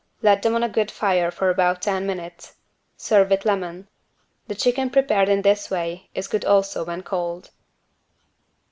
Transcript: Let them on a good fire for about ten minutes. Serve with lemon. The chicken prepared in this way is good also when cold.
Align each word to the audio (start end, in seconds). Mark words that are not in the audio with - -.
Let 0.23 0.41
them 0.41 0.55
on 0.55 0.63
a 0.63 0.67
good 0.67 0.89
fire 0.89 1.29
for 1.29 1.51
about 1.51 1.83
ten 1.83 2.07
minutes. 2.07 2.55
Serve 2.97 3.29
with 3.29 3.45
lemon. 3.45 3.87
The 4.47 4.55
chicken 4.55 4.89
prepared 4.89 5.29
in 5.29 5.43
this 5.43 5.69
way 5.69 6.09
is 6.15 6.27
good 6.27 6.43
also 6.43 6.83
when 6.83 7.03
cold. 7.03 7.51